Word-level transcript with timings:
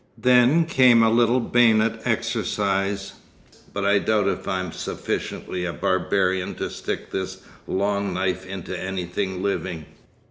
Then 0.17 0.65
came 0.65 1.03
a 1.03 1.11
little 1.11 1.39
bayonet 1.39 2.01
exercise, 2.05 3.13
but 3.71 3.85
I 3.85 3.99
doubt 3.99 4.27
if 4.27 4.47
I 4.47 4.59
am 4.59 4.71
sufficiently 4.71 5.63
a 5.63 5.73
barbarian 5.73 6.55
to 6.55 6.71
stick 6.71 7.11
this 7.11 7.41
long 7.67 8.11
knife 8.11 8.43
into 8.43 8.75
anything 8.75 9.43
living. 9.43 9.85